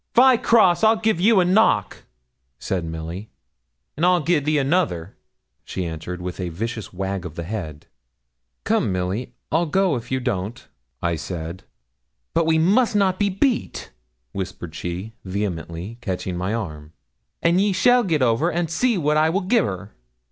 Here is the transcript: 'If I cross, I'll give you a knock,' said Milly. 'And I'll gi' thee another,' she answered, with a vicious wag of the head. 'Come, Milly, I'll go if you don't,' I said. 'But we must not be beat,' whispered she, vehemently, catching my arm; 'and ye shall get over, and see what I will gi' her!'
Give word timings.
'If 0.15 0.19
I 0.19 0.35
cross, 0.35 0.83
I'll 0.83 0.95
give 0.95 1.21
you 1.21 1.39
a 1.41 1.45
knock,' 1.45 2.05
said 2.57 2.83
Milly. 2.85 3.29
'And 3.95 4.03
I'll 4.03 4.19
gi' 4.19 4.39
thee 4.39 4.57
another,' 4.57 5.15
she 5.63 5.85
answered, 5.85 6.23
with 6.23 6.39
a 6.39 6.49
vicious 6.49 6.91
wag 6.91 7.23
of 7.23 7.35
the 7.35 7.43
head. 7.43 7.85
'Come, 8.63 8.91
Milly, 8.91 9.35
I'll 9.51 9.67
go 9.67 9.95
if 9.95 10.11
you 10.11 10.19
don't,' 10.19 10.67
I 11.03 11.17
said. 11.17 11.65
'But 12.33 12.47
we 12.47 12.57
must 12.57 12.95
not 12.95 13.19
be 13.19 13.29
beat,' 13.29 13.91
whispered 14.31 14.73
she, 14.73 15.13
vehemently, 15.23 15.99
catching 16.01 16.35
my 16.35 16.51
arm; 16.51 16.93
'and 17.43 17.61
ye 17.61 17.71
shall 17.71 18.03
get 18.03 18.23
over, 18.23 18.49
and 18.51 18.71
see 18.71 18.97
what 18.97 19.17
I 19.17 19.29
will 19.29 19.41
gi' 19.41 19.57
her!' 19.57 19.91